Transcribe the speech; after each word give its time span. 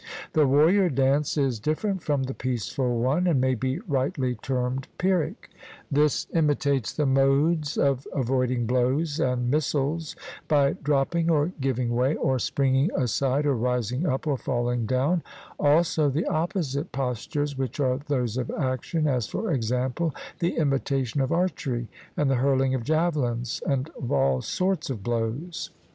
The 0.33 0.47
warrior 0.47 0.89
dance 0.89 1.37
is 1.37 1.59
different 1.59 2.01
from 2.01 2.23
the 2.23 2.33
peaceful 2.33 2.97
one, 2.97 3.27
and 3.27 3.39
may 3.39 3.53
be 3.53 3.77
rightly 3.81 4.33
termed 4.33 4.87
Pyrrhic; 4.97 5.51
this 5.91 6.25
imitates 6.33 6.91
the 6.91 7.05
modes 7.05 7.77
of 7.77 8.07
avoiding 8.11 8.65
blows 8.65 9.19
and 9.19 9.51
missiles 9.51 10.15
by 10.47 10.73
dropping 10.73 11.29
or 11.29 11.51
giving 11.61 11.91
way, 11.93 12.15
or 12.15 12.39
springing 12.39 12.89
aside, 12.95 13.45
or 13.45 13.53
rising 13.53 14.07
up 14.07 14.25
or 14.25 14.37
falling 14.37 14.87
down; 14.87 15.21
also 15.59 16.09
the 16.09 16.25
opposite 16.25 16.91
postures 16.91 17.55
which 17.55 17.79
are 17.79 17.99
those 18.07 18.37
of 18.37 18.49
action, 18.57 19.05
as, 19.05 19.27
for 19.27 19.51
example, 19.51 20.15
the 20.39 20.57
imitation 20.57 21.21
of 21.21 21.31
archery 21.31 21.87
and 22.17 22.27
the 22.27 22.37
hurling 22.41 22.73
of 22.73 22.83
javelins, 22.83 23.61
and 23.67 23.89
of 24.01 24.11
all 24.11 24.41
sorts 24.41 24.89
of 24.89 25.03
blows. 25.03 25.69